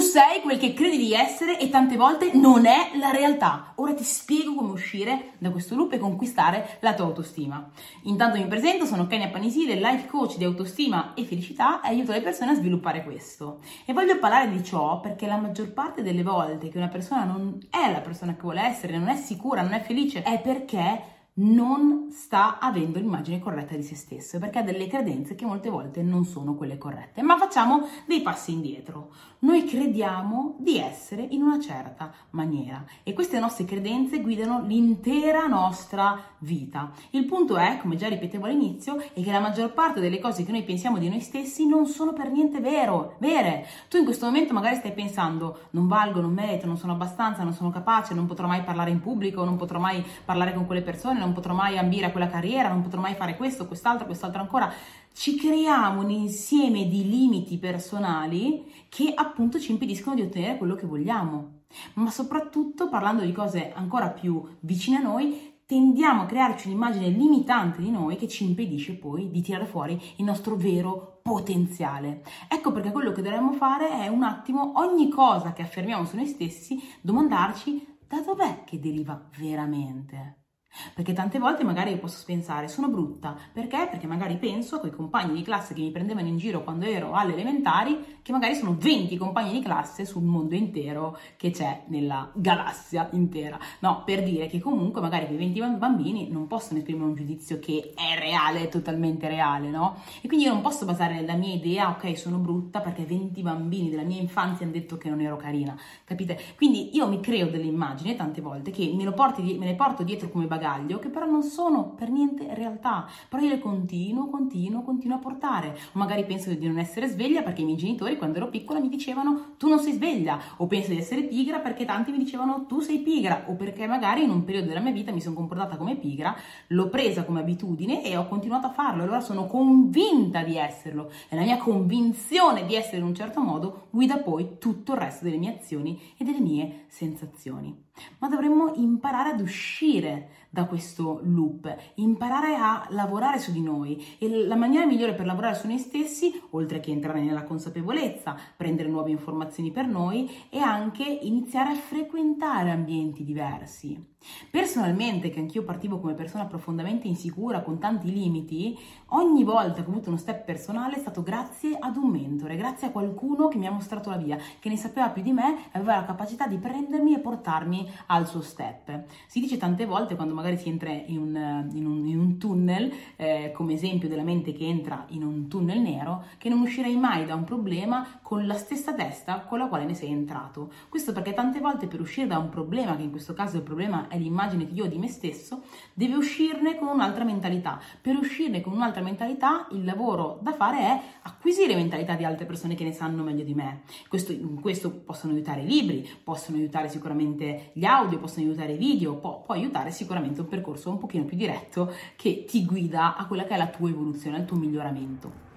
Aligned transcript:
sei 0.00 0.40
quel 0.42 0.58
che 0.58 0.74
credi 0.74 0.96
di 0.96 1.12
essere 1.12 1.58
e 1.58 1.68
tante 1.68 1.96
volte 1.96 2.30
non 2.34 2.66
è 2.66 2.90
la 2.98 3.10
realtà. 3.10 3.72
Ora 3.76 3.94
ti 3.94 4.04
spiego 4.04 4.54
come 4.54 4.72
uscire 4.72 5.32
da 5.38 5.50
questo 5.50 5.74
loop 5.74 5.92
e 5.92 5.98
conquistare 5.98 6.78
la 6.80 6.94
tua 6.94 7.06
autostima. 7.06 7.70
Intanto 8.02 8.38
mi 8.38 8.46
presento, 8.46 8.86
sono 8.86 9.06
Kenya 9.06 9.28
Panisile, 9.28 9.74
life 9.74 10.06
coach 10.06 10.36
di 10.36 10.44
autostima 10.44 11.14
e 11.14 11.24
felicità 11.24 11.80
e 11.80 11.88
aiuto 11.88 12.12
le 12.12 12.22
persone 12.22 12.52
a 12.52 12.54
sviluppare 12.54 13.04
questo. 13.04 13.60
E 13.84 13.92
voglio 13.92 14.18
parlare 14.18 14.50
di 14.50 14.64
ciò 14.64 15.00
perché 15.00 15.26
la 15.26 15.36
maggior 15.36 15.72
parte 15.72 16.02
delle 16.02 16.22
volte 16.22 16.68
che 16.68 16.78
una 16.78 16.88
persona 16.88 17.24
non 17.24 17.58
è 17.70 17.90
la 17.90 18.00
persona 18.00 18.34
che 18.34 18.42
vuole 18.42 18.62
essere, 18.62 18.98
non 18.98 19.08
è 19.08 19.16
sicura, 19.16 19.62
non 19.62 19.72
è 19.72 19.80
felice, 19.80 20.22
è 20.22 20.40
perché 20.40 21.16
non 21.40 22.08
sta 22.10 22.58
avendo 22.58 22.98
l'immagine 22.98 23.38
corretta 23.38 23.74
di 23.74 23.82
se 23.82 23.94
stesso 23.94 24.38
perché 24.38 24.58
ha 24.58 24.62
delle 24.62 24.86
credenze 24.86 25.34
che 25.34 25.44
molte 25.44 25.70
volte 25.70 26.02
non 26.02 26.24
sono 26.24 26.54
quelle 26.54 26.78
corrette. 26.78 27.22
Ma 27.22 27.36
facciamo 27.36 27.86
dei 28.06 28.22
passi 28.22 28.52
indietro. 28.52 29.10
Noi 29.40 29.64
crediamo 29.64 30.56
di 30.58 30.78
essere 30.78 31.22
in 31.30 31.42
una 31.42 31.60
certa 31.60 32.12
maniera 32.30 32.84
e 33.04 33.12
queste 33.12 33.38
nostre 33.38 33.64
credenze 33.64 34.20
guidano 34.20 34.62
l'intera 34.66 35.46
nostra 35.46 36.20
vita. 36.38 36.90
Il 37.10 37.24
punto 37.24 37.56
è, 37.56 37.78
come 37.80 37.96
già 37.96 38.08
ripetevo 38.08 38.46
all'inizio, 38.46 38.98
è 38.98 39.22
che 39.22 39.30
la 39.30 39.38
maggior 39.38 39.72
parte 39.72 40.00
delle 40.00 40.18
cose 40.18 40.44
che 40.44 40.50
noi 40.50 40.64
pensiamo 40.64 40.98
di 40.98 41.08
noi 41.08 41.20
stessi 41.20 41.66
non 41.66 41.86
sono 41.86 42.12
per 42.12 42.30
niente 42.30 42.58
vero, 42.60 43.14
vere. 43.18 43.64
Tu 43.88 43.98
in 43.98 44.04
questo 44.04 44.26
momento 44.26 44.52
magari 44.52 44.76
stai 44.76 44.92
pensando 44.92 45.66
non 45.70 45.86
valgo, 45.86 46.20
non 46.20 46.32
merito, 46.32 46.66
non 46.66 46.76
sono 46.76 46.94
abbastanza, 46.94 47.44
non 47.44 47.52
sono 47.52 47.70
capace, 47.70 48.14
non 48.14 48.26
potrò 48.26 48.48
mai 48.48 48.62
parlare 48.62 48.90
in 48.90 49.00
pubblico, 49.00 49.44
non 49.44 49.56
potrò 49.56 49.78
mai 49.78 50.04
parlare 50.24 50.52
con 50.52 50.66
quelle 50.66 50.82
persone, 50.82 51.27
non 51.28 51.34
potrò 51.34 51.54
mai 51.54 51.78
ambire 51.78 52.06
a 52.06 52.10
quella 52.10 52.26
carriera, 52.26 52.68
non 52.68 52.82
potrò 52.82 53.00
mai 53.00 53.14
fare 53.14 53.36
questo, 53.36 53.66
quest'altro, 53.66 54.06
quest'altro 54.06 54.40
ancora. 54.40 54.72
Ci 55.12 55.36
creiamo 55.36 56.00
un 56.00 56.10
insieme 56.10 56.88
di 56.88 57.08
limiti 57.08 57.58
personali 57.58 58.86
che 58.88 59.12
appunto 59.14 59.60
ci 59.60 59.72
impediscono 59.72 60.16
di 60.16 60.22
ottenere 60.22 60.56
quello 60.56 60.74
che 60.74 60.86
vogliamo. 60.86 61.56
Ma 61.94 62.10
soprattutto 62.10 62.88
parlando 62.88 63.22
di 63.22 63.32
cose 63.32 63.72
ancora 63.74 64.08
più 64.08 64.42
vicine 64.60 64.96
a 64.96 65.02
noi, 65.02 65.56
tendiamo 65.66 66.22
a 66.22 66.26
crearci 66.26 66.68
un'immagine 66.68 67.08
limitante 67.08 67.82
di 67.82 67.90
noi 67.90 68.16
che 68.16 68.26
ci 68.26 68.44
impedisce 68.44 68.94
poi 68.94 69.30
di 69.30 69.42
tirare 69.42 69.66
fuori 69.66 70.00
il 70.16 70.24
nostro 70.24 70.56
vero 70.56 71.20
potenziale. 71.22 72.22
Ecco 72.48 72.72
perché 72.72 72.90
quello 72.90 73.12
che 73.12 73.20
dovremmo 73.20 73.52
fare 73.52 73.90
è 73.90 74.08
un 74.08 74.22
attimo 74.22 74.72
ogni 74.76 75.10
cosa 75.10 75.52
che 75.52 75.60
affermiamo 75.60 76.06
su 76.06 76.16
noi 76.16 76.26
stessi, 76.26 76.80
domandarci 77.02 77.96
da 78.08 78.22
dov'è 78.22 78.64
che 78.64 78.80
deriva 78.80 79.28
veramente. 79.36 80.47
Perché 80.94 81.12
tante 81.12 81.38
volte 81.38 81.64
magari 81.64 81.90
io 81.90 81.98
posso 81.98 82.22
pensare 82.24 82.68
sono 82.68 82.88
brutta, 82.88 83.36
perché? 83.52 83.88
Perché 83.90 84.06
magari 84.06 84.36
penso 84.36 84.76
a 84.76 84.78
quei 84.78 84.92
compagni 84.92 85.34
di 85.34 85.42
classe 85.42 85.74
che 85.74 85.80
mi 85.80 85.90
prendevano 85.90 86.28
in 86.28 86.36
giro 86.36 86.62
quando 86.62 86.84
ero 86.84 87.12
alle 87.12 87.32
elementari, 87.32 88.18
che 88.22 88.32
magari 88.32 88.54
sono 88.54 88.76
20 88.78 89.16
compagni 89.16 89.52
di 89.52 89.62
classe 89.62 90.04
sul 90.04 90.22
mondo 90.22 90.54
intero 90.54 91.18
che 91.36 91.50
c'è 91.50 91.82
nella 91.86 92.30
galassia 92.34 93.08
intera. 93.12 93.58
No, 93.80 94.02
per 94.04 94.22
dire 94.22 94.46
che 94.46 94.60
comunque 94.60 95.00
magari 95.00 95.26
quei 95.26 95.38
20 95.38 95.76
bambini 95.78 96.28
non 96.30 96.46
possono 96.46 96.78
esprimere 96.78 97.06
un 97.06 97.14
giudizio 97.14 97.58
che 97.58 97.92
è 97.94 98.18
reale, 98.18 98.62
è 98.62 98.68
totalmente 98.68 99.28
reale, 99.28 99.68
no? 99.70 100.02
E 100.20 100.28
quindi 100.28 100.46
io 100.46 100.52
non 100.52 100.62
posso 100.62 100.84
basare 100.84 101.24
la 101.24 101.34
mia 101.34 101.54
idea, 101.54 101.90
ok, 101.90 102.16
sono 102.16 102.38
brutta 102.38 102.80
perché 102.80 103.04
20 103.04 103.42
bambini 103.42 103.90
della 103.90 104.02
mia 104.02 104.20
infanzia 104.20 104.64
hanno 104.64 104.74
detto 104.74 104.96
che 104.96 105.08
non 105.08 105.20
ero 105.20 105.36
carina, 105.36 105.76
capite? 106.04 106.38
Quindi 106.56 106.94
io 106.94 107.08
mi 107.08 107.20
creo 107.20 107.48
delle 107.48 107.64
immagini 107.64 108.14
tante 108.14 108.40
volte 108.40 108.70
che 108.70 108.92
me, 108.94 109.10
porti, 109.12 109.56
me 109.58 109.66
le 109.66 109.74
porto 109.74 110.02
dietro 110.02 110.28
come 110.28 110.46
bagaglio 110.46 110.67
bagaglio 110.68 110.98
che 110.98 111.08
però 111.08 111.24
non 111.24 111.42
sono 111.42 111.94
per 111.94 112.10
niente 112.10 112.46
realtà, 112.54 113.08
però 113.28 113.42
io 113.42 113.48
le 113.48 113.58
continuo, 113.58 114.28
continuo, 114.28 114.82
continuo 114.82 115.16
a 115.16 115.20
portare. 115.20 115.78
O 115.92 115.98
magari 115.98 116.24
penso 116.24 116.52
di 116.52 116.66
non 116.66 116.78
essere 116.78 117.08
sveglia 117.08 117.42
perché 117.42 117.62
i 117.62 117.64
miei 117.64 117.76
genitori 117.76 118.18
quando 118.18 118.36
ero 118.36 118.48
piccola 118.48 118.80
mi 118.80 118.88
dicevano 118.88 119.54
tu 119.56 119.68
non 119.68 119.78
sei 119.78 119.94
sveglia, 119.94 120.38
o 120.56 120.66
penso 120.66 120.90
di 120.90 120.98
essere 120.98 121.22
pigra 121.22 121.58
perché 121.58 121.84
tanti 121.84 122.10
mi 122.10 122.18
dicevano 122.18 122.66
tu 122.66 122.80
sei 122.80 122.98
pigra, 122.98 123.44
o 123.46 123.54
perché 123.54 123.86
magari 123.86 124.24
in 124.24 124.30
un 124.30 124.44
periodo 124.44 124.68
della 124.68 124.80
mia 124.80 124.92
vita 124.92 125.12
mi 125.12 125.20
sono 125.20 125.34
comportata 125.34 125.76
come 125.76 125.96
pigra, 125.96 126.36
l'ho 126.68 126.88
presa 126.88 127.24
come 127.24 127.40
abitudine 127.40 128.04
e 128.04 128.16
ho 128.16 128.28
continuato 128.28 128.66
a 128.66 128.70
farlo, 128.70 129.02
allora 129.02 129.20
sono 129.20 129.46
convinta 129.46 130.42
di 130.42 130.56
esserlo. 130.56 131.10
E 131.28 131.36
la 131.36 131.42
mia 131.42 131.56
convinzione 131.56 132.66
di 132.66 132.74
essere 132.74 132.98
in 132.98 133.04
un 133.04 133.14
certo 133.14 133.40
modo 133.40 133.86
guida 133.90 134.18
poi 134.18 134.58
tutto 134.58 134.92
il 134.92 134.98
resto 134.98 135.24
delle 135.24 135.38
mie 135.38 135.54
azioni 135.56 135.98
e 136.16 136.24
delle 136.24 136.40
mie 136.40 136.84
sensazioni 136.88 137.86
ma 138.18 138.28
dovremmo 138.28 138.72
imparare 138.74 139.30
ad 139.30 139.40
uscire 139.40 140.30
da 140.50 140.64
questo 140.64 141.20
loop, 141.24 141.74
imparare 141.94 142.54
a 142.56 142.86
lavorare 142.90 143.38
su 143.38 143.52
di 143.52 143.60
noi 143.60 144.16
e 144.18 144.46
la 144.46 144.56
maniera 144.56 144.86
migliore 144.86 145.14
per 145.14 145.26
lavorare 145.26 145.54
su 145.54 145.66
noi 145.66 145.78
stessi, 145.78 146.40
oltre 146.50 146.80
che 146.80 146.90
entrare 146.90 147.20
nella 147.20 147.44
consapevolezza, 147.44 148.36
prendere 148.56 148.88
nuove 148.88 149.10
informazioni 149.10 149.70
per 149.70 149.86
noi, 149.86 150.30
è 150.48 150.58
anche 150.58 151.04
iniziare 151.04 151.70
a 151.72 151.76
frequentare 151.76 152.70
ambienti 152.70 153.24
diversi. 153.24 154.16
Personalmente, 154.50 155.30
che 155.30 155.40
anch'io 155.40 155.62
partivo 155.62 155.98
come 156.00 156.14
persona 156.14 156.46
profondamente 156.46 157.06
insicura, 157.06 157.60
con 157.60 157.78
tanti 157.78 158.12
limiti, 158.12 158.76
ogni 159.08 159.44
volta 159.44 159.82
che 159.82 159.88
ho 159.88 159.92
avuto 159.92 160.08
uno 160.08 160.18
step 160.18 160.44
personale 160.44 160.96
è 160.96 160.98
stato 160.98 161.22
grazie 161.22 161.76
ad 161.78 161.96
un 161.96 162.10
mentore, 162.10 162.56
grazie 162.56 162.88
a 162.88 162.90
qualcuno 162.90 163.48
che 163.48 163.58
mi 163.58 163.66
ha 163.66 163.70
mostrato 163.70 164.10
la 164.10 164.16
via, 164.16 164.38
che 164.58 164.68
ne 164.68 164.76
sapeva 164.76 165.10
più 165.10 165.22
di 165.22 165.32
me 165.32 165.66
e 165.72 165.78
aveva 165.78 165.96
la 165.96 166.04
capacità 166.04 166.46
di 166.46 166.56
prendermi 166.56 167.14
e 167.14 167.18
portarmi 167.20 167.88
al 168.06 168.26
suo 168.26 168.40
step. 168.40 169.04
Si 169.26 169.40
dice 169.40 169.56
tante 169.56 169.86
volte 169.86 170.16
quando 170.16 170.34
magari 170.34 170.56
si 170.56 170.68
entra 170.68 170.90
in 170.90 171.18
un, 171.18 171.70
in 171.72 171.86
un, 171.86 172.06
in 172.06 172.18
un 172.18 172.38
tunnel, 172.38 172.92
eh, 173.16 173.52
come 173.54 173.74
esempio 173.74 174.08
della 174.08 174.22
mente 174.22 174.52
che 174.52 174.66
entra 174.66 175.04
in 175.08 175.22
un 175.22 175.48
tunnel 175.48 175.80
nero, 175.80 176.24
che 176.38 176.48
non 176.48 176.60
uscirei 176.60 176.96
mai 176.96 177.24
da 177.24 177.34
un 177.34 177.44
problema 177.44 178.06
con 178.22 178.46
la 178.46 178.54
stessa 178.54 178.94
testa 178.94 179.40
con 179.40 179.58
la 179.58 179.68
quale 179.68 179.84
ne 179.84 179.94
sei 179.94 180.10
entrato. 180.10 180.70
Questo 180.88 181.12
perché 181.12 181.34
tante 181.34 181.60
volte 181.60 181.86
per 181.86 182.00
uscire 182.00 182.26
da 182.26 182.38
un 182.38 182.48
problema, 182.48 182.96
che 182.96 183.02
in 183.02 183.10
questo 183.10 183.34
caso 183.34 183.56
il 183.56 183.62
problema 183.62 184.07
è 184.08 184.18
l'immagine 184.18 184.66
che 184.66 184.74
io 184.74 184.84
ho 184.84 184.88
di 184.88 184.98
me 184.98 185.08
stesso, 185.08 185.62
deve 185.94 186.14
uscirne 186.14 186.76
con 186.76 186.88
un'altra 186.88 187.24
mentalità. 187.24 187.80
Per 188.00 188.16
uscirne 188.16 188.60
con 188.60 188.72
un'altra 188.72 189.02
mentalità, 189.02 189.66
il 189.72 189.84
lavoro 189.84 190.38
da 190.42 190.52
fare 190.52 190.78
è 190.78 191.00
acquisire 191.22 191.74
mentalità 191.74 192.14
di 192.14 192.24
altre 192.24 192.46
persone 192.46 192.74
che 192.74 192.84
ne 192.84 192.92
sanno 192.92 193.22
meglio 193.22 193.44
di 193.44 193.54
me. 193.54 193.82
Questo, 194.08 194.32
in 194.32 194.60
questo 194.60 194.90
possono 194.90 195.32
aiutare 195.32 195.62
i 195.62 195.66
libri, 195.66 196.08
possono 196.22 196.56
aiutare 196.58 196.88
sicuramente 196.88 197.70
gli 197.72 197.84
audio, 197.84 198.18
possono 198.18 198.46
aiutare 198.46 198.72
i 198.72 198.78
video, 198.78 199.14
può, 199.16 199.42
può 199.42 199.54
aiutare 199.54 199.90
sicuramente 199.90 200.40
un 200.40 200.48
percorso 200.48 200.90
un 200.90 200.98
pochino 200.98 201.24
più 201.24 201.36
diretto 201.36 201.92
che 202.16 202.44
ti 202.46 202.64
guida 202.64 203.16
a 203.16 203.26
quella 203.26 203.44
che 203.44 203.54
è 203.54 203.56
la 203.56 203.68
tua 203.68 203.88
evoluzione, 203.88 204.36
al 204.36 204.44
tuo 204.44 204.56
miglioramento. 204.56 205.47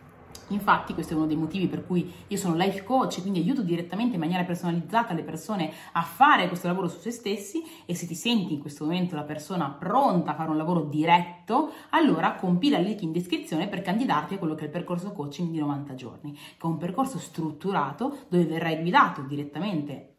Infatti 0.53 0.93
questo 0.93 1.13
è 1.13 1.15
uno 1.15 1.27
dei 1.27 1.35
motivi 1.35 1.67
per 1.67 1.85
cui 1.85 2.11
io 2.27 2.37
sono 2.37 2.55
life 2.55 2.83
coach, 2.83 3.21
quindi 3.21 3.39
aiuto 3.39 3.61
direttamente 3.61 4.15
in 4.15 4.19
maniera 4.19 4.43
personalizzata 4.43 5.13
le 5.13 5.23
persone 5.23 5.71
a 5.93 6.01
fare 6.01 6.47
questo 6.47 6.67
lavoro 6.67 6.87
su 6.87 6.99
se 6.99 7.11
stessi 7.11 7.63
e 7.85 7.95
se 7.95 8.07
ti 8.07 8.15
senti 8.15 8.53
in 8.53 8.59
questo 8.59 8.85
momento 8.85 9.15
la 9.15 9.23
persona 9.23 9.69
pronta 9.69 10.31
a 10.31 10.35
fare 10.35 10.49
un 10.49 10.57
lavoro 10.57 10.81
diretto, 10.81 11.71
allora 11.91 12.35
compila 12.35 12.77
il 12.77 12.85
link 12.85 13.01
in 13.01 13.11
descrizione 13.11 13.67
per 13.67 13.81
candidarti 13.81 14.35
a 14.35 14.37
quello 14.37 14.55
che 14.55 14.61
è 14.61 14.65
il 14.65 14.71
percorso 14.71 15.11
coaching 15.11 15.49
di 15.49 15.59
90 15.59 15.95
giorni, 15.95 16.33
che 16.33 16.39
è 16.61 16.65
un 16.65 16.77
percorso 16.77 17.17
strutturato 17.17 18.25
dove 18.27 18.45
verrai 18.45 18.79
guidato 18.79 19.21
direttamente 19.21 20.10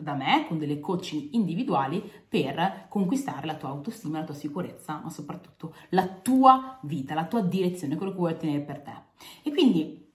da 0.00 0.14
me 0.14 0.46
con 0.46 0.58
delle 0.58 0.78
coaching 0.78 1.30
individuali 1.32 2.00
per 2.28 2.86
conquistare 2.88 3.46
la 3.46 3.56
tua 3.56 3.70
autostima, 3.70 4.20
la 4.20 4.24
tua 4.24 4.34
sicurezza, 4.34 5.00
ma 5.02 5.10
soprattutto 5.10 5.74
la 5.90 6.06
tua 6.06 6.78
vita, 6.82 7.14
la 7.14 7.26
tua 7.26 7.42
direzione, 7.42 7.96
quello 7.96 8.12
che 8.12 8.18
vuoi 8.18 8.32
ottenere 8.32 8.60
per 8.60 8.80
te. 8.80 8.92
E 9.42 9.50
quindi 9.50 10.07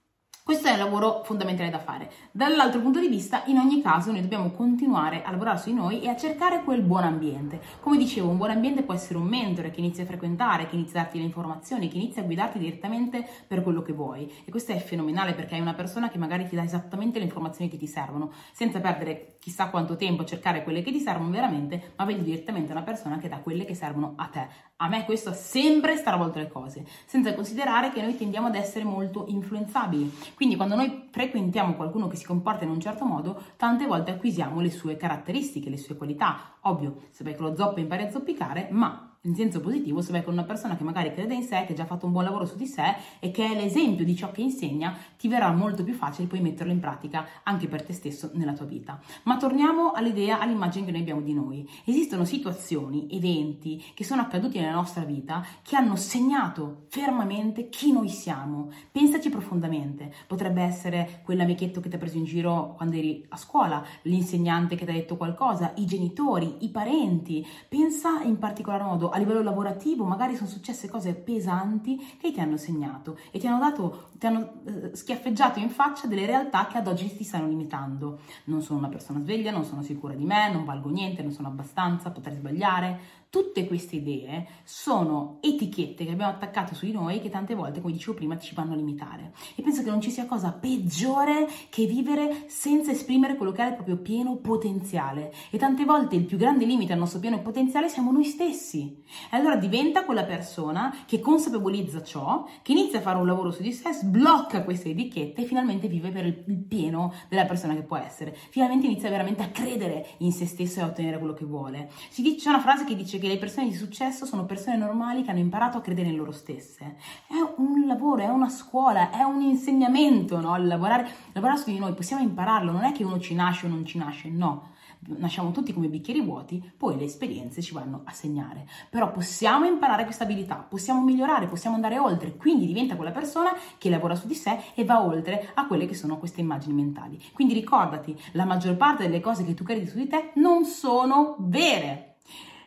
questo 0.44 0.68
è 0.68 0.74
un 0.74 0.80
lavoro 0.80 1.22
fondamentale 1.24 1.70
da 1.70 1.80
fare. 1.80 2.12
Dall'altro 2.30 2.82
punto 2.82 3.00
di 3.00 3.08
vista, 3.08 3.44
in 3.46 3.58
ogni 3.60 3.82
caso, 3.82 4.12
noi 4.12 4.20
dobbiamo 4.20 4.52
continuare 4.52 5.24
a 5.24 5.32
lavorare 5.32 5.58
su 5.58 5.70
di 5.70 5.76
noi 5.76 6.02
e 6.02 6.10
a 6.10 6.18
cercare 6.18 6.64
quel 6.64 6.82
buon 6.82 7.06
ambiente. 7.06 7.62
Come 7.80 7.96
dicevo, 7.96 8.28
un 8.28 8.36
buon 8.36 8.50
ambiente 8.50 8.84
può 8.84 8.94
essere 8.94 9.20
un 9.20 9.26
mentore 9.26 9.72
che 9.72 9.80
inizia 9.80 10.04
a 10.04 10.06
frequentare, 10.06 10.68
che 10.68 10.76
inizia 10.76 11.00
a 11.00 11.04
darti 11.04 11.18
le 11.18 11.24
informazioni, 11.24 11.88
che 11.88 11.96
inizia 11.96 12.24
a 12.24 12.26
guidarti 12.26 12.60
direttamente 12.60 13.26
per 13.48 13.64
quello 13.64 13.82
che 13.82 13.94
vuoi. 13.94 14.30
E 14.44 14.52
questo 14.52 14.74
è 14.74 14.78
fenomenale 14.80 15.34
perché 15.34 15.56
è 15.56 15.62
una 15.62 15.76
persona 15.76 16.10
che 16.10 16.18
magari 16.18 16.46
ti 16.50 16.58
dà 16.58 16.64
esattamente 16.64 17.20
le 17.20 17.26
informazioni 17.26 17.72
che 17.72 17.78
ti 17.78 17.88
servono, 17.88 18.34
senza 18.52 18.82
perdere 18.82 19.38
chissà 19.40 19.70
quanto 19.70 19.96
tempo 19.96 20.24
a 20.24 20.26
cercare 20.26 20.64
quelle 20.64 20.82
che 20.82 20.92
ti 20.92 21.00
servono 21.00 21.30
veramente, 21.30 21.94
ma 21.96 22.04
vedi 22.04 22.22
direttamente 22.22 22.74
una 22.74 22.84
persona 22.84 23.18
che 23.18 23.30
dà 23.30 23.38
quelle 23.38 23.64
che 23.64 23.76
servono 23.76 24.16
a 24.18 24.26
te. 24.26 24.48
A 24.78 24.90
me 24.90 25.06
questo 25.06 25.30
ha 25.30 25.34
sempre 25.34 25.96
stravolto 25.96 26.40
le 26.40 26.50
cose, 26.50 26.86
senza 27.06 27.34
considerare 27.34 27.92
che 27.92 28.02
noi 28.02 28.18
tendiamo 28.18 28.48
ad 28.48 28.56
essere 28.56 28.84
molto 28.84 29.26
influenzabili 29.30 30.32
quindi 30.36 30.56
quando 30.56 30.76
noi 30.76 31.10
frequentiamo 31.12 31.76
qualcuno 31.76 32.08
che 32.08 32.16
si 32.16 32.26
comporta 32.26 32.64
in 32.64 32.70
un 32.70 32.80
certo 32.80 33.06
modo, 33.06 33.42
tante 33.58 33.86
volte 33.86 34.12
acquisiamo 34.12 34.60
le 34.60 34.72
sue 34.72 34.98
caratteristiche, 34.98 35.70
le 35.70 35.78
sue 35.78 35.96
qualità. 35.96 36.58
Ovvio, 36.62 37.04
sapete 37.12 37.38
che 37.38 37.44
lo 37.44 37.56
zoppo 37.56 37.80
impari 37.80 38.04
a 38.04 38.10
zoppicare, 38.10 38.68
ma 38.72 39.13
in 39.26 39.36
senso 39.36 39.62
positivo 39.62 40.02
se 40.02 40.12
vai 40.12 40.24
con 40.24 40.34
una 40.34 40.44
persona 40.44 40.76
che 40.76 40.84
magari 40.84 41.14
crede 41.14 41.34
in 41.34 41.44
sé, 41.44 41.64
che 41.66 41.72
ha 41.72 41.76
già 41.76 41.86
fatto 41.86 42.06
un 42.06 42.12
buon 42.12 42.26
lavoro 42.26 42.46
su 42.46 42.58
di 42.58 42.66
sé 42.66 42.96
e 43.20 43.32
che 43.32 43.46
è 43.46 43.56
l'esempio 43.56 44.04
di 44.04 44.16
ciò 44.16 44.32
che 44.32 44.42
insegna, 44.42 44.98
ti 45.18 45.30
verrà 45.30 45.52
molto 45.52 45.84
più 45.84 45.94
facile 45.94 46.28
poi 46.28 46.42
metterlo 46.42 46.74
in 46.74 46.80
pratica 46.80 47.26
anche 47.44 47.68
per 47.68 47.84
te 47.84 47.94
stesso 47.94 48.32
nella 48.34 48.54
tua 48.54 48.66
vita. 48.66 49.00
Ma 49.24 49.38
torniamo 49.38 49.92
all'idea, 49.92 50.40
all'immagine 50.40 50.86
che 50.86 50.92
noi 50.92 51.02
abbiamo 51.02 51.22
di 51.22 51.34
noi. 51.34 51.70
Esistono 51.86 52.26
situazioni, 52.26 53.08
eventi 53.12 53.82
che 53.94 54.04
sono 54.04 54.22
accaduti 54.22 54.60
nella 54.60 54.74
nostra 54.74 55.04
vita 55.04 55.46
che 55.62 55.78
hanno 55.78 55.96
segnato 55.96 56.86
fermamente 56.90 57.70
chi 57.70 57.94
noi 57.94 58.10
siamo. 58.10 58.72
Pensaci 58.92 59.30
profondamente. 59.30 60.14
Potrebbe 60.28 60.64
essere 60.64 61.22
quell'amichetto 61.24 61.80
che 61.80 61.88
ti 61.88 61.96
ha 61.96 62.00
preso 62.00 62.18
in 62.18 62.26
giro 62.26 62.74
quando 62.76 62.98
eri 62.98 63.26
a 63.30 63.38
scuola, 63.38 63.86
l'insegnante 64.02 64.76
che 64.76 64.84
ti 64.84 64.92
ha 64.92 64.94
detto 64.94 65.16
qualcosa, 65.16 65.72
i 65.78 65.86
genitori, 65.86 66.58
i 66.60 66.70
parenti. 66.70 67.46
Pensa 67.70 68.22
in 68.24 68.38
particolar 68.38 68.84
modo 68.84 69.12
a 69.14 69.18
livello 69.18 69.44
lavorativo 69.44 70.04
magari 70.06 70.36
sono 70.36 70.50
successe 70.50 70.90
cose 70.90 71.14
pesanti 71.14 71.98
che 72.20 72.32
ti 72.32 72.40
hanno 72.40 72.58
segnato 72.58 73.18
e 73.32 73.40
ti 73.40 73.48
hanno 73.48 73.60
dato, 73.60 74.10
ti 74.18 74.26
hanno 74.26 74.62
eh, 74.66 74.96
schiaffeggiato 74.96 75.60
in 75.60 75.70
faccia 75.70 76.08
delle 76.08 76.26
realtà 76.26 76.66
che 76.68 76.80
ad 76.80 76.88
oggi 76.88 77.16
ti 77.16 77.24
stanno 77.24 77.48
limitando. 77.48 78.20
Non 78.46 78.62
sono 78.62 78.80
una 78.80 78.90
persona 78.90 79.22
sveglia, 79.22 79.52
non 79.52 79.66
sono 79.66 79.84
sicura 79.84 80.16
di 80.16 80.26
me, 80.26 80.52
non 80.52 80.66
valgo 80.66 80.90
niente, 80.90 81.22
non 81.22 81.32
sono 81.32 81.48
abbastanza, 81.48 82.12
potrei 82.12 82.36
sbagliare. 82.36 83.22
Tutte 83.30 83.66
queste 83.66 83.96
idee 83.96 84.48
sono 84.64 85.40
etichette 85.42 86.06
che 86.06 86.12
abbiamo 86.12 86.32
attaccato 86.32 86.76
su 86.76 86.86
di 86.86 86.92
noi 86.92 87.20
che 87.20 87.32
tante 87.32 87.56
volte, 87.56 87.82
come 87.82 87.94
dicevo 87.94 88.14
prima, 88.14 88.38
ci 88.38 88.54
vanno 88.54 88.74
a 88.74 88.76
limitare. 88.76 89.34
E 89.56 89.64
penso 89.64 89.82
che 89.82 89.90
non 89.90 90.02
ci 90.02 90.12
sia 90.12 90.28
cosa 90.28 90.52
peggiore 90.52 91.48
che 91.70 91.88
vivere 91.88 92.46
senza 92.48 92.92
esprimere 92.92 93.36
quello 93.36 93.52
che 93.52 93.64
è 93.64 93.70
il 93.70 93.74
proprio 93.74 93.98
pieno 93.98 94.36
potenziale. 94.36 95.34
E 95.50 95.58
tante 95.58 95.84
volte 95.84 96.16
il 96.16 96.26
più 96.26 96.38
grande 96.38 96.66
limite 96.66 96.94
al 96.94 97.00
nostro 97.00 97.20
pieno 97.20 97.42
potenziale 97.42 97.90
siamo 97.90 98.12
noi 98.12 98.26
stessi. 98.26 99.03
E 99.32 99.38
allora 99.38 99.56
diventa 99.56 100.06
quella 100.06 100.24
persona 100.24 100.96
che 101.06 101.20
consapevolizza 101.20 102.04
ciò, 102.04 102.48
che 102.62 102.72
inizia 102.72 103.00
a 103.00 103.02
fare 103.02 103.18
un 103.18 103.26
lavoro 103.26 103.52
su 103.52 103.62
di 103.62 103.72
sé, 103.72 103.92
sblocca 103.94 104.64
queste 104.64 104.90
etichette 104.90 105.42
e 105.42 105.46
finalmente 105.46 105.88
vive 105.88 106.10
per 106.10 106.26
il 106.26 106.64
pieno 106.68 107.14
della 107.30 107.46
persona 107.46 107.74
che 107.74 107.84
può 107.84 107.98
essere. 107.98 108.36
Finalmente 108.50 108.86
inizia 108.86 109.10
veramente 109.10 109.44
a 109.44 109.50
credere 109.50 110.08
in 110.18 110.32
se 110.32 110.46
stesso 110.46 110.80
e 110.80 110.84
a 110.84 110.86
ottenere 110.88 111.18
quello 111.18 111.34
che 111.34 111.46
vuole. 111.46 111.90
Dice, 112.16 112.36
c'è 112.36 112.50
una 112.50 112.62
frase 112.62 112.86
che 112.86 112.96
dice 112.96 113.20
che 113.20 113.28
le 113.28 113.38
persone 113.38 113.68
di 113.68 113.76
successo 113.76 114.26
sono 114.26 114.46
persone 114.46 114.78
normali 114.78 115.24
che 115.24 115.32
hanno 115.32 115.40
imparato 115.40 115.78
a 115.78 115.82
credere 115.82 116.10
in 116.10 116.16
loro 116.16 116.32
stesse. 116.32 116.96
È 117.28 117.36
un 117.58 117.86
lavoro, 117.86 118.24
è 118.24 118.28
una 118.28 118.50
scuola, 118.50 119.12
è 119.12 119.24
un 119.24 119.42
insegnamento, 119.42 120.40
no? 120.40 120.56
Lavorare, 120.58 121.08
lavorare 121.34 121.60
su 121.60 121.70
di 121.70 121.80
noi, 121.80 121.94
possiamo 121.94 122.24
impararlo, 122.24 122.72
non 122.72 122.84
è 122.84 122.92
che 122.92 123.04
uno 123.04 123.20
ci 123.20 123.36
nasce 123.36 123.66
o 123.66 123.70
non 123.70 123.86
ci 123.86 123.98
nasce, 123.98 124.30
no 124.30 124.72
nasciamo 125.08 125.52
tutti 125.52 125.74
come 125.74 125.88
bicchieri 125.88 126.22
vuoti, 126.22 126.64
poi 126.78 126.98
le 126.98 127.06
esperienze 127.06 127.62
ci 127.62 127.74
vanno 127.74 128.02
a 128.06 128.12
segnare. 128.12 128.68
Però 128.90 129.12
possiamo 129.12 129.66
imparare 129.66 130.06
questa 130.06 130.24
abilità, 130.24 130.56
possiamo 130.56 131.04
migliorare, 131.04 131.48
possiamo 131.48 131.76
andare 131.76 132.00
oltre, 132.00 132.36
quindi 132.36 132.66
diventa 132.66 132.96
quella 132.96 133.12
persona 133.12 133.52
che 133.78 133.90
lavora 133.90 134.16
su 134.16 134.28
di 134.28 134.36
sé 134.36 134.60
e 134.74 134.86
va 134.86 135.04
oltre 135.04 135.52
a 135.54 135.68
quelle 135.68 135.86
che 135.86 135.96
sono 135.96 136.18
queste 136.18 136.42
immagini 136.42 136.74
mentali. 136.74 137.22
Quindi 137.34 137.54
ricordati, 137.54 138.18
la 138.34 138.46
maggior 138.46 138.76
parte 138.76 139.04
delle 139.04 139.22
cose 139.22 139.44
che 139.44 139.54
tu 139.54 139.64
credi 139.64 139.88
su 139.88 139.98
di 139.98 140.08
te 140.08 140.32
non 140.36 140.66
sono 140.66 141.36
vere. 141.40 142.14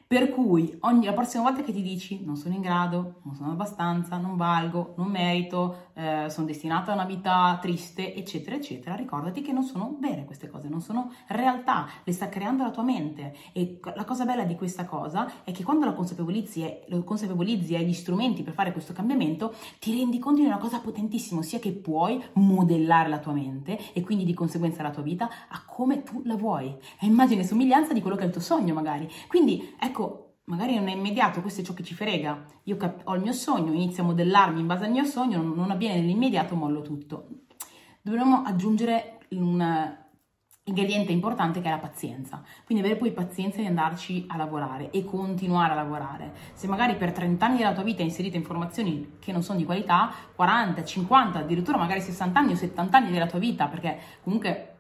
Per 0.09 0.31
cui 0.31 0.77
ogni, 0.83 1.05
la 1.05 1.13
prossima 1.13 1.43
volta 1.43 1.63
che 1.63 1.73
ti 1.73 1.83
dici 1.83 2.25
non 2.25 2.37
sono 2.37 2.55
in 2.55 2.61
grado, 2.61 3.23
non 3.25 3.35
sono 3.35 3.51
abbastanza, 3.51 4.17
non 4.19 4.37
valgo, 4.37 4.95
non 4.99 5.09
merito, 5.09 5.89
eh, 5.95 6.27
sono 6.29 6.47
destinata 6.47 6.93
a 6.93 6.95
una 6.95 7.05
vita 7.05 7.59
triste, 7.61 8.15
eccetera, 8.15 8.55
eccetera, 8.55 8.95
ricordati 8.95 9.43
che 9.43 9.51
non 9.51 9.65
sono 9.65 9.97
vere 9.99 10.25
queste 10.25 10.49
cose, 10.49 10.69
non 10.69 10.81
sono 10.81 11.11
realtà, 11.27 11.89
le 12.05 12.13
sta 12.13 12.29
creando 12.29 12.63
la 12.63 12.71
tua 12.71 12.85
mente. 12.85 13.35
E 13.51 13.81
la 13.83 14.05
cosa 14.05 14.25
bella 14.25 14.45
di 14.45 14.55
questa 14.55 14.85
cosa 14.85 15.43
è 15.43 15.51
che 15.51 15.65
quando 15.65 15.85
la 15.85 15.93
consapevolizzi 15.93 16.63
e, 16.63 16.85
lo 16.87 17.03
consapevolizzi 17.03 17.75
e 17.75 17.79
hai 17.79 17.87
gli 17.87 17.93
strumenti 17.93 18.45
per 18.45 18.55
fare 18.55 18.71
questo 18.71 18.93
cambiamento, 18.93 19.55
ti 19.81 19.93
rendi 19.93 20.21
conto 20.21 20.41
di 20.41 20.47
una 20.47 20.59
cosa 20.59 20.79
potentissima, 20.79 21.41
ossia 21.41 21.59
che 21.59 21.73
puoi 21.73 22.23
modellare 22.35 23.09
la 23.09 23.19
tua 23.19 23.33
mente 23.33 23.93
e 23.93 24.03
quindi 24.03 24.25
di 24.25 24.35
conseguenza 24.35 24.85
la 24.85 24.91
tua 24.91 25.03
vita 25.03 25.29
a 25.49 25.65
come 25.67 26.05
tu 26.05 26.23
la 26.25 26.37
vuoi. 26.37 26.73
È 26.97 27.07
immagine 27.07 27.41
e 27.41 27.45
somiglianza 27.45 27.93
di 27.93 28.01
quello 28.01 28.15
che 28.15 28.23
è 28.23 28.27
il 28.27 28.33
tuo 28.33 28.41
sogno 28.41 28.73
magari. 28.73 29.11
Quindi 29.27 29.75
ecco 29.81 29.96
ecco, 29.97 30.35
magari 30.45 30.75
non 30.75 30.89
è 30.89 30.93
immediato, 30.93 31.41
questo 31.41 31.63
è 31.63 31.65
ciò 31.65 31.73
che 31.73 31.83
ci 31.83 31.95
frega. 31.95 32.45
Io 32.65 32.77
cap- 32.77 33.01
ho 33.05 33.15
il 33.15 33.23
mio 33.23 33.33
sogno, 33.33 33.73
inizio 33.73 34.03
a 34.03 34.07
modellarmi 34.07 34.61
in 34.61 34.67
base 34.67 34.85
al 34.85 34.91
mio 34.91 35.05
sogno, 35.05 35.41
non, 35.41 35.55
non 35.55 35.71
avviene 35.71 35.97
nell'immediato, 35.97 36.55
mollo 36.55 36.83
tutto. 36.83 37.29
Dovremmo 38.03 38.43
aggiungere 38.43 39.19
un 39.31 40.05
ingrediente 40.69 41.13
importante 41.13 41.61
che 41.61 41.69
è 41.69 41.71
la 41.71 41.79
pazienza. 41.79 42.43
Quindi 42.65 42.85
avere 42.85 42.99
poi 42.99 43.13
pazienza 43.13 43.61
di 43.61 43.67
andarci 43.67 44.27
a 44.29 44.37
lavorare 44.37 44.91
e 44.91 45.05
continuare 45.05 45.73
a 45.73 45.77
lavorare. 45.77 46.33
Se 46.53 46.67
magari 46.67 46.97
per 46.97 47.13
30 47.13 47.45
anni 47.45 47.57
della 47.59 47.73
tua 47.73 47.85
vita 47.85 48.03
hai 48.03 48.09
inserito 48.09 48.37
informazioni 48.37 49.17
che 49.19 49.33
non 49.33 49.43
sono 49.43 49.59
di 49.59 49.65
qualità, 49.65 50.13
40, 50.35 50.85
50, 50.85 51.39
addirittura 51.39 51.79
magari 51.79 52.01
60 52.01 52.39
anni 52.39 52.53
o 52.53 52.57
70 52.57 52.97
anni 52.97 53.11
della 53.11 53.27
tua 53.27 53.39
vita, 53.39 53.67
perché 53.69 53.99
comunque 54.23 54.76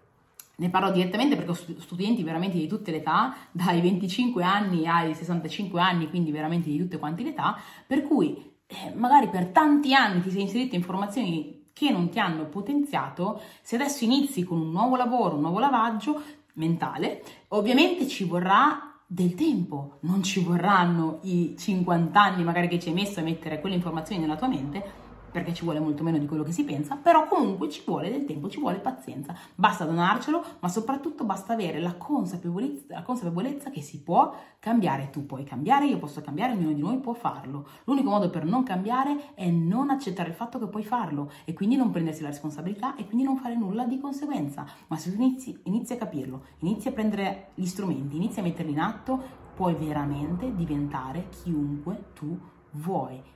ne 0.57 0.71
parlo 0.71 0.91
direttamente 0.91 1.37
perché 1.37 1.51
ho 1.51 1.79
studenti 1.79 2.23
veramente 2.23 2.57
di 2.57 2.67
tutte 2.67 2.91
le 2.91 2.99
età, 2.99 3.35
dai 3.51 3.81
25 3.81 4.43
anni 4.43 4.87
ai 4.87 5.15
65 5.15 5.81
anni, 5.81 6.09
quindi 6.09 6.31
veramente 6.31 6.71
di 6.71 6.79
tutte 6.79 6.99
quante 6.99 7.23
le 7.23 7.31
età, 7.31 7.59
per 7.87 8.03
cui 8.03 8.55
eh, 8.67 8.93
magari 8.95 9.29
per 9.29 9.47
tanti 9.49 9.95
anni 9.95 10.23
ti 10.23 10.31
sei 10.31 10.43
inserito 10.43 10.75
informazioni 10.75 11.71
che 11.73 11.91
non 11.91 12.09
ti 12.09 12.19
hanno 12.19 12.47
potenziato, 12.47 13.41
se 13.61 13.77
adesso 13.77 14.05
inizi 14.05 14.45
con 14.45 14.59
un 14.59 14.71
nuovo 14.71 14.97
lavoro, 14.97 15.35
un 15.35 15.43
nuovo 15.43 15.59
lavaggio 15.59 16.23
mentale, 16.55 17.23
ovviamente 17.49 18.09
ci 18.09 18.25
vorrà 18.25 18.95
del 19.07 19.35
tempo, 19.35 19.99
non 20.01 20.23
ci 20.23 20.41
vorranno 20.41 21.21
i 21.23 21.55
50 21.57 22.21
anni 22.21 22.43
magari 22.43 22.67
che 22.67 22.81
ci 22.81 22.89
hai 22.89 22.95
messo 22.95 23.21
a 23.21 23.23
mettere 23.23 23.61
quelle 23.61 23.77
informazioni 23.77 24.23
nella 24.23 24.37
tua 24.37 24.49
mente, 24.49 25.06
perché 25.37 25.53
ci 25.53 25.65
vuole 25.65 25.81
molto 25.81 26.03
meno 26.03 26.17
di 26.17 26.25
quello 26.25 26.43
che 26.43 26.53
si 26.53 26.65
pensa, 26.65 26.97
però 26.97 27.29
comunque 27.29 27.69
ci 27.69 27.83
vuole 27.85 28.11
del 28.11 28.25
tempo, 28.25 28.49
ci 28.49 28.59
vuole 28.59 28.79
pazienza, 28.79 29.35
basta 29.55 29.85
donarcelo, 29.85 30.43
ma 30.61 30.69
soprattutto 30.69 31.25
basta 31.25 31.53
avere 31.53 31.79
la 31.79 31.93
consapevolezza, 31.93 32.95
la 32.95 33.03
consapevolezza 33.03 33.69
che 33.69 33.83
si 33.83 34.01
può 34.01 34.35
cambiare, 34.59 35.11
tu 35.11 35.27
puoi 35.27 35.45
cambiare, 35.45 35.85
io 35.89 35.99
posso 35.99 36.23
cambiare, 36.23 36.55
ognuno 36.55 36.73
di 36.73 36.81
noi 36.81 36.97
può 37.01 37.13
farlo. 37.13 37.67
L'unico 37.85 38.09
modo 38.09 38.31
per 38.31 38.47
non 38.47 38.63
cambiare 38.63 39.35
è 39.35 39.51
non 39.51 39.91
accettare 39.91 40.31
il 40.31 40.35
fatto 40.35 40.59
che 40.59 40.69
puoi 40.69 40.85
farlo 40.85 41.31
e 41.45 41.53
quindi 41.53 41.77
non 41.77 41.91
prendersi 41.91 42.23
la 42.23 42.29
responsabilità 42.29 42.95
e 42.95 43.05
quindi 43.05 43.25
non 43.25 43.37
fare 43.37 43.57
nulla 43.57 43.85
di 43.85 44.01
conseguenza, 44.01 44.65
ma 44.87 44.97
se 44.97 45.15
tu 45.15 45.21
inizi, 45.21 45.61
inizi 45.65 45.93
a 45.93 45.97
capirlo, 45.97 46.45
inizi 46.61 46.89
a 46.89 46.93
prendere 46.93 47.49
gli 47.53 47.67
strumenti, 47.67 48.17
inizi 48.17 48.41
a 48.41 48.43
metterli 48.43 48.73
in 48.73 48.81
atto, 48.81 49.45
puoi 49.55 49.75
veramente 49.75 50.55
diventare 50.55 51.29
chiunque 51.29 52.13
tu 52.15 52.29
vuoi. 52.29 52.56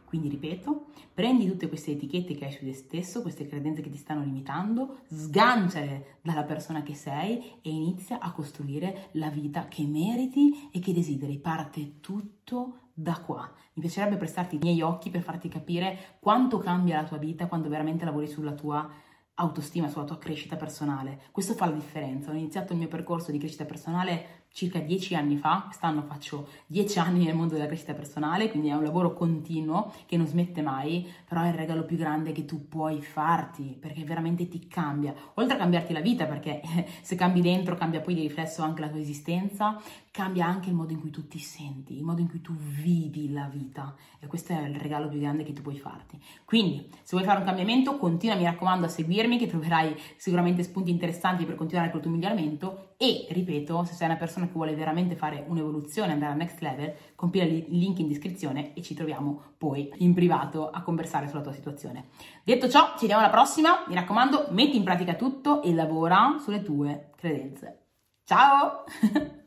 Quindi 0.04 0.28
ripeto, 0.28 0.86
prendi 1.14 1.46
tutte 1.46 1.68
queste 1.68 1.92
etichette 1.92 2.34
che 2.34 2.44
hai 2.44 2.50
su 2.50 2.64
te 2.64 2.72
stesso, 2.72 3.22
queste 3.22 3.46
credenze 3.46 3.80
che 3.80 3.90
ti 3.90 3.96
stanno 3.96 4.24
limitando, 4.24 5.02
sganciale 5.08 6.18
dalla 6.20 6.42
persona 6.42 6.82
che 6.82 6.94
sei 6.94 7.58
e 7.62 7.70
inizia 7.70 8.18
a 8.18 8.32
costruire 8.32 9.10
la 9.12 9.30
vita 9.30 9.68
che 9.68 9.86
meriti 9.86 10.68
e 10.72 10.80
che 10.80 10.92
desideri. 10.92 11.38
Parte 11.38 12.00
tutto 12.00 12.88
da 12.92 13.20
qua. 13.20 13.48
Mi 13.74 13.82
piacerebbe 13.82 14.16
prestarti 14.16 14.56
i 14.56 14.60
miei 14.60 14.82
occhi 14.82 15.10
per 15.10 15.22
farti 15.22 15.48
capire 15.48 16.16
quanto 16.18 16.58
cambia 16.58 17.00
la 17.00 17.06
tua 17.06 17.18
vita 17.18 17.46
quando 17.46 17.68
veramente 17.68 18.04
lavori 18.04 18.26
sulla 18.26 18.52
tua 18.52 18.90
autostima, 19.34 19.88
sulla 19.88 20.04
tua 20.04 20.18
crescita 20.18 20.56
personale. 20.56 21.22
Questo 21.30 21.54
fa 21.54 21.66
la 21.66 21.72
differenza. 21.72 22.30
Ho 22.30 22.34
iniziato 22.34 22.72
il 22.72 22.78
mio 22.78 22.88
percorso 22.88 23.30
di 23.30 23.38
crescita 23.38 23.64
personale 23.64 24.46
circa 24.52 24.80
dieci 24.80 25.14
anni 25.14 25.36
fa, 25.36 25.62
quest'anno 25.64 26.02
faccio 26.02 26.48
dieci 26.66 26.98
anni 26.98 27.24
nel 27.24 27.34
mondo 27.34 27.54
della 27.54 27.66
crescita 27.66 27.94
personale, 27.94 28.50
quindi 28.50 28.68
è 28.68 28.74
un 28.74 28.82
lavoro 28.82 29.12
continuo 29.12 29.92
che 30.06 30.16
non 30.16 30.26
smette 30.26 30.60
mai, 30.60 31.08
però 31.26 31.42
è 31.42 31.48
il 31.48 31.54
regalo 31.54 31.84
più 31.84 31.96
grande 31.96 32.32
che 32.32 32.44
tu 32.44 32.68
puoi 32.68 33.00
farti, 33.00 33.76
perché 33.80 34.04
veramente 34.04 34.48
ti 34.48 34.66
cambia. 34.66 35.14
Oltre 35.34 35.54
a 35.54 35.58
cambiarti 35.58 35.92
la 35.92 36.00
vita, 36.00 36.26
perché 36.26 36.60
se 37.00 37.14
cambi 37.14 37.40
dentro 37.40 37.76
cambia 37.76 38.00
poi 38.00 38.14
di 38.14 38.22
riflesso 38.22 38.62
anche 38.62 38.80
la 38.80 38.88
tua 38.88 39.00
esistenza, 39.00 39.80
cambia 40.10 40.46
anche 40.46 40.68
il 40.68 40.74
modo 40.74 40.92
in 40.92 41.00
cui 41.00 41.10
tu 41.10 41.28
ti 41.28 41.38
senti, 41.38 41.96
il 41.96 42.02
modo 42.02 42.20
in 42.20 42.28
cui 42.28 42.40
tu 42.40 42.52
vivi 42.52 43.32
la 43.32 43.48
vita 43.50 43.94
e 44.18 44.26
questo 44.26 44.52
è 44.52 44.60
il 44.66 44.74
regalo 44.74 45.08
più 45.08 45.20
grande 45.20 45.44
che 45.44 45.52
tu 45.52 45.62
puoi 45.62 45.78
farti. 45.78 46.20
Quindi, 46.44 46.88
se 47.02 47.16
vuoi 47.16 47.24
fare 47.24 47.38
un 47.38 47.44
cambiamento, 47.44 47.96
continua, 47.96 48.34
mi 48.34 48.44
raccomando, 48.44 48.86
a 48.86 48.88
seguirmi 48.88 49.38
che 49.38 49.46
troverai 49.46 49.96
sicuramente 50.16 50.64
spunti 50.64 50.90
interessanti 50.90 51.44
per 51.44 51.54
continuare 51.54 51.90
col 51.90 52.00
tuo 52.00 52.10
miglioramento 52.10 52.89
e, 53.02 53.26
ripeto, 53.30 53.82
se 53.84 53.94
sei 53.94 54.08
una 54.08 54.18
persona 54.18 54.44
che 54.44 54.52
vuole 54.52 54.74
veramente 54.74 55.16
fare 55.16 55.42
un'evoluzione, 55.48 56.12
andare 56.12 56.32
al 56.32 56.36
next 56.36 56.60
level, 56.60 56.92
compila 57.14 57.44
il 57.44 57.64
link 57.70 57.98
in 57.98 58.08
descrizione 58.08 58.74
e 58.74 58.82
ci 58.82 58.92
troviamo 58.92 59.54
poi 59.56 59.90
in 60.00 60.12
privato 60.12 60.68
a 60.68 60.82
conversare 60.82 61.26
sulla 61.26 61.40
tua 61.40 61.54
situazione. 61.54 62.08
Detto 62.44 62.68
ciò, 62.68 62.88
ci 62.96 63.06
vediamo 63.06 63.22
alla 63.22 63.30
prossima, 63.30 63.86
mi 63.88 63.94
raccomando, 63.94 64.48
metti 64.50 64.76
in 64.76 64.84
pratica 64.84 65.14
tutto 65.14 65.62
e 65.62 65.72
lavora 65.72 66.36
sulle 66.40 66.62
tue 66.62 67.12
credenze. 67.16 67.86
Ciao! 68.22 68.84